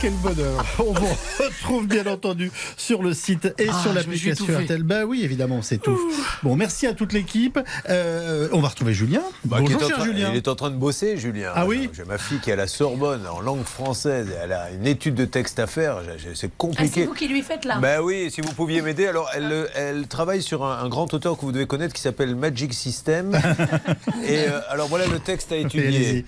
quel 0.00 0.12
bonheur. 0.14 0.64
On 0.78 0.92
vous 0.92 1.08
retrouve 1.38 1.86
bien 1.86 2.06
entendu 2.06 2.50
sur 2.76 3.02
le 3.02 3.14
site 3.14 3.46
et 3.58 3.66
Ah, 3.70 3.82
sur 3.82 3.92
l'application. 3.92 4.44
RTL. 4.46 4.82
Bah 4.82 5.04
oui, 5.04 5.22
évidemment, 5.24 5.62
c'est 5.62 5.78
tout. 5.78 5.98
Bon, 6.42 6.56
merci 6.56 6.86
à 6.86 6.94
toute 6.94 7.12
l'équipe. 7.12 7.58
Euh, 7.88 8.48
on 8.52 8.60
va 8.60 8.68
retrouver 8.68 8.94
Julien. 8.94 9.22
Bah, 9.44 9.58
Bonjour, 9.60 9.80
cher 9.80 9.96
train- 9.96 10.04
Julien. 10.04 10.28
Il 10.32 10.36
est 10.36 10.48
en 10.48 10.54
train 10.54 10.70
de 10.70 10.76
bosser, 10.76 11.16
Julien. 11.16 11.52
Ah 11.54 11.66
oui 11.66 11.90
J'ai 11.92 12.04
ma 12.04 12.18
fille 12.18 12.38
qui 12.40 12.50
est 12.50 12.54
à 12.54 12.56
la 12.56 12.66
Sorbonne 12.66 13.26
en 13.26 13.40
langue 13.40 13.64
française. 13.64 14.28
Elle 14.42 14.52
a 14.52 14.70
une 14.70 14.86
étude 14.86 15.14
de 15.14 15.24
texte 15.24 15.58
à 15.58 15.66
faire. 15.66 15.98
C'est 16.04 16.26
Ah, 16.26 16.30
c'est 16.34 16.50
compliqué. 16.56 17.04
vous 17.06 17.14
qui 17.14 17.28
lui 17.28 17.42
faites 17.42 17.64
là 17.64 17.78
Ben 17.80 18.00
oui, 18.00 18.30
si 18.30 18.40
vous 18.40 18.52
pouviez 18.52 18.82
m'aider. 18.82 19.06
Alors, 19.06 19.30
elle, 19.34 19.68
elle 19.74 20.06
travaille 20.08 20.42
sur 20.42 20.64
un, 20.64 20.78
un 20.82 20.88
grand 20.88 21.12
auteur 21.14 21.36
que 21.36 21.42
vous 21.42 21.52
devez 21.52 21.66
connaître 21.66 21.94
qui 21.94 22.00
s'appelle 22.02 22.34
Magic 22.36 22.72
System. 22.74 23.32
Et 24.26 24.38
euh, 24.48 24.60
alors 24.70 24.88
voilà 24.88 25.06
le 25.06 25.18
texte 25.18 25.52
à 25.52 25.56
étudier. 25.56 26.24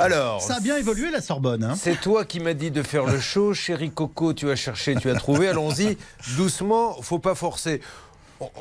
Alors, 0.00 0.42
Ça 0.42 0.56
a 0.56 0.60
bien 0.60 0.76
évolué 0.76 1.10
la 1.10 1.20
Sorbonne. 1.20 1.64
hein. 1.64 1.74
c'est 1.76 2.00
toi 2.00 2.24
qui 2.24 2.40
m'as 2.40 2.54
dit 2.54 2.70
de 2.70 2.82
faire 2.82 3.04
le 3.06 3.20
show, 3.20 3.54
chéri 3.54 3.90
Coco. 3.90 4.32
Tu 4.32 4.50
as 4.50 4.56
cherché, 4.56 4.94
tu 4.96 5.10
as 5.10 5.14
trouvé. 5.14 5.48
Allons-y, 5.48 5.96
doucement, 6.36 7.00
faut 7.02 7.18
pas 7.18 7.34
forcer. 7.34 7.80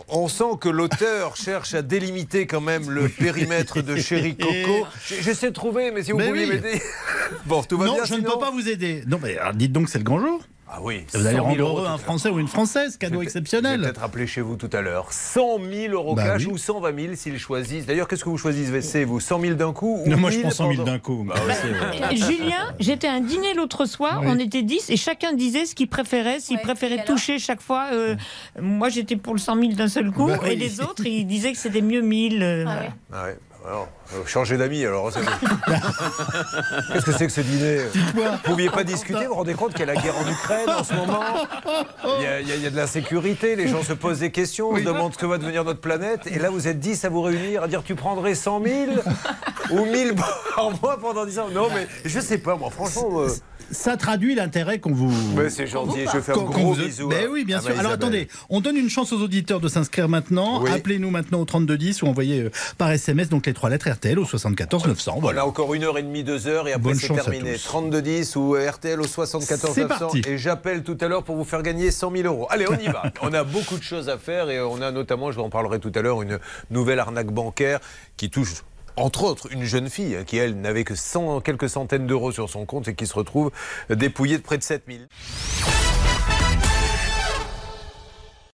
On- 0.09 0.27
sent 0.27 0.57
que 0.59 0.67
l'auteur 0.67 1.37
cherche 1.37 1.73
à 1.73 1.81
délimiter 1.81 2.45
quand 2.47 2.59
même 2.59 2.89
le 2.89 3.07
périmètre 3.07 3.81
de 3.81 3.95
Chéri 3.95 4.35
Coco. 4.37 4.85
J'essaie 5.21 5.47
de 5.49 5.53
trouver, 5.53 5.91
mais 5.91 6.03
si 6.03 6.11
vous 6.11 6.17
Mais 6.17 6.27
pouviez 6.27 6.43
oui. 6.43 6.49
m'aider. 6.55 6.81
Bon, 7.45 7.63
tout 7.63 7.77
va 7.77 7.85
non, 7.85 7.93
bien 7.95 8.03
je 8.05 8.15
ne 8.15 8.21
peux 8.21 8.37
pas 8.39 8.51
vous 8.51 8.67
aider. 8.67 9.03
Non, 9.07 9.19
mais 9.23 9.37
dites 9.53 9.71
donc, 9.71 9.87
c'est 9.87 9.99
le 9.99 10.03
grand 10.03 10.19
jour. 10.19 10.41
Ah 10.71 10.77
oui. 10.83 11.03
Vous 11.13 11.25
allez 11.25 11.37
100 11.37 11.55
000 11.55 11.67
rendre 11.67 11.79
heureux 11.79 11.87
un 11.87 11.97
Français 11.97 12.29
ou 12.29 12.37
une 12.39 12.47
Française, 12.47 12.95
cadeau 12.97 13.15
Je 13.15 13.19
vais 13.19 13.23
exceptionnel. 13.25 13.81
peut-être 13.81 14.03
appeler 14.03 14.27
chez 14.27 14.41
vous 14.41 14.55
tout 14.55 14.69
à 14.71 14.81
l'heure. 14.81 15.11
100 15.11 15.57
000 15.71 15.93
euros 15.93 16.13
Bah 16.13 16.23
cash 16.25 16.45
oui. 16.45 16.51
ou 16.53 16.57
120 16.59 16.95
000 17.01 17.15
s'ils 17.15 17.39
choisissent. 17.39 17.87
D'ailleurs, 17.87 18.07
qu'est-ce 18.07 18.23
que 18.23 18.29
vous 18.29 18.37
choisissez, 18.37 19.03
vous 19.03 19.19
100 19.19 19.41
000 19.41 19.53
d'un 19.55 19.73
coup 19.73 20.03
ou 20.05 20.09
Non, 20.09 20.17
moi, 20.17 20.29
je 20.29 20.35
1000 20.37 20.41
prends 20.43 20.51
100 20.51 20.63
000 20.69 20.75
pendant- 20.77 20.91
d'un 20.91 20.99
coup. 20.99 21.23
Bah 21.27 21.35
ouais. 21.47 21.53
Euh, 21.65 22.15
Julien, 22.15 22.73
j'étais 22.79 23.07
à 23.07 23.13
un 23.13 23.21
dîner 23.21 23.55
l'autre 23.55 23.85
soir, 23.85 24.19
Oui. 24.21 24.27
on 24.29 24.37
était 24.37 24.61
10 24.61 24.91
et 24.91 24.97
chacun 24.97 25.33
disait 25.33 25.65
ce 25.65 25.73
qu'il 25.73 25.87
préférait, 25.89 26.39
s'il 26.39 26.57
Ouais, 26.57 26.61
préférait 26.61 27.03
toucher 27.03 27.39
chaque 27.39 27.61
fois. 27.61 27.87
euh, 27.93 28.15
moi 28.61 28.89
j'étais 28.89 29.15
pour 29.15 29.33
le 29.33 29.39
100 29.39 29.59
000 29.59 29.73
d'un 29.73 29.87
seul 29.87 30.11
coup 30.11 30.27
Bah 30.27 30.37
oui. 30.43 30.51
et 30.51 30.55
les 30.55 30.81
autres 30.81 31.05
ils 31.05 31.25
disaient 31.25 31.51
que 31.51 31.57
c'était 31.57 31.81
mieux 31.81 32.01
1000. 32.01 32.43
euh, 32.43 32.65
Ah 32.67 32.73
voilà. 32.73 32.89
Ah 33.11 33.23
ouais. 33.25 33.37
Alors, 33.67 33.89
euh, 34.13 34.25
changez 34.25 34.57
d'amis 34.57 34.85
alors. 34.85 35.11
c'est. 35.11 35.19
Qu'est-ce 36.93 37.05
que 37.05 37.11
c'est 37.11 37.27
que 37.27 37.31
ce 37.33 37.41
dîner? 37.41 37.79
Vous 38.15 38.21
pouviez 38.43 38.69
pas 38.69 38.83
discuter, 38.83 39.23
vous 39.23 39.29
vous 39.29 39.33
rendez 39.35 39.53
compte 39.53 39.71
qu'il 39.71 39.81
y 39.81 39.89
a 39.89 39.93
la 39.93 40.01
guerre 40.01 40.17
en 40.17 40.29
Ukraine 40.31 40.69
en 40.69 40.83
ce 40.83 40.93
moment? 40.93 41.21
Il 42.19 42.23
y, 42.23 42.25
a, 42.27 42.39
il 42.41 42.63
y 42.63 42.65
a- 42.65 42.69
de 42.69 42.75
l'insécurité, 42.75 43.55
les 43.55 43.67
gens 43.67 43.83
se 43.83 43.93
posent 43.93 44.19
des 44.19 44.31
questions, 44.31 44.69
on 44.69 44.77
se 44.77 44.83
demande 44.83 45.13
ce 45.13 45.17
que 45.17 45.25
va 45.25 45.37
devenir 45.37 45.63
notre 45.65 45.81
planète, 45.81 46.21
et 46.27 46.39
là 46.39 46.49
vous 46.49 46.67
êtes 46.67 46.79
10 46.79 47.03
à 47.05 47.09
vous 47.09 47.21
réunir, 47.21 47.63
à 47.63 47.67
dire 47.67 47.83
tu 47.83 47.95
prendrais 47.95 48.33
100 48.35 48.63
000 48.63 48.75
ou 49.71 49.85
1000 49.85 50.15
par 50.55 50.71
mois 50.81 50.97
pendant 50.99 51.25
10 51.25 51.39
ans? 51.39 51.47
Non 51.53 51.67
mais 51.73 51.87
je 52.05 52.19
sais 52.19 52.37
pas 52.37 52.55
moi, 52.55 52.69
franchement... 52.69 53.19
euh, 53.21 53.27
Ça 53.71 53.97
traduit 53.97 54.35
l'intérêt 54.35 54.79
qu'on 54.79 54.93
vous. 54.93 55.11
mais 55.35 55.49
c'est 55.49 55.67
gentil, 55.67 56.05
je 56.13 56.19
fais 56.21 56.31
un 56.31 56.35
gros 56.35 56.73
vous- 56.73 56.75
bisou. 56.81 57.07
Mais 57.07 57.25
à- 57.25 57.29
oui, 57.29 57.43
bien 57.45 57.59
sûr. 57.59 57.69
Alors 57.71 57.81
Isabelle. 57.91 57.93
attendez, 57.93 58.27
on 58.49 58.61
donne 58.61 58.77
une 58.77 58.89
chance 58.89 59.11
aux 59.13 59.21
auditeurs 59.21 59.59
de 59.59 59.67
s'inscrire 59.67 60.07
maintenant. 60.09 60.61
Oui. 60.63 60.71
Appelez-nous 60.71 61.09
maintenant 61.11 61.39
au 61.41 61.45
3210 61.45 62.01
ou 62.03 62.07
envoyez 62.07 62.41
euh, 62.43 62.51
par 62.77 62.91
SMS 62.91 63.29
donc 63.29 63.47
les 63.49 63.53
trois 63.53 63.69
lettres 63.69 63.89
RTL 63.89 64.17
au 64.19 64.25
74 64.25 64.85
900. 64.87 65.11
On 65.13 65.17
a 65.17 65.21
Voilà. 65.21 65.45
encore 65.45 65.73
une 65.73 65.83
heure 65.83 65.97
et 65.97 66.03
demie, 66.03 66.23
deux 66.23 66.47
heures, 66.47 66.67
et 66.67 66.71
après 66.73 66.91
Bonne 66.91 66.95
c'est 66.99 67.13
terminé. 67.13 67.53
tous. 67.53 67.63
3210 67.63 68.35
ou 68.35 68.53
RTL 68.55 68.99
au 69.01 69.07
74 69.07 69.73
C'est 69.73 69.81
900. 69.83 69.99
parti. 69.99 70.21
Et 70.27 70.37
j'appelle 70.37 70.83
tout 70.83 70.97
à 71.01 71.07
l'heure 71.07 71.23
pour 71.23 71.35
vous 71.35 71.43
faire 71.43 71.63
gagner 71.63 71.91
100 71.91 72.11
000 72.15 72.23
euros. 72.27 72.47
Allez, 72.49 72.65
on 72.69 72.77
y 72.77 72.87
va. 72.87 73.03
on 73.21 73.33
a 73.33 73.43
beaucoup 73.43 73.77
de 73.77 73.83
choses 73.83 74.07
à 74.09 74.17
faire 74.17 74.49
et 74.49 74.61
on 74.61 74.81
a 74.81 74.91
notamment, 74.91 75.31
je 75.31 75.37
vous 75.39 75.43
en 75.43 75.49
parlerai 75.49 75.79
tout 75.79 75.91
à 75.95 76.01
l'heure, 76.01 76.21
une 76.21 76.39
nouvelle 76.69 76.99
arnaque 76.99 77.31
bancaire 77.31 77.79
qui 78.17 78.29
touche. 78.29 78.63
Entre 78.95 79.23
autres, 79.23 79.47
une 79.51 79.63
jeune 79.63 79.89
fille 79.89 80.15
hein, 80.17 80.23
qui, 80.25 80.37
elle, 80.37 80.59
n'avait 80.59 80.83
que 80.83 80.93
100, 80.93 81.39
quelques 81.39 81.69
centaines 81.69 82.05
d'euros 82.05 82.33
sur 82.33 82.49
son 82.49 82.65
compte 82.65 82.87
et 82.89 82.95
qui 82.95 83.07
se 83.07 83.13
retrouve 83.13 83.49
dépouillée 83.89 84.37
de 84.37 84.43
près 84.43 84.57
de 84.57 84.63
7000. 84.63 85.07